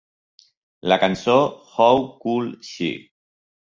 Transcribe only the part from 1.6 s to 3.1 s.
How Could She?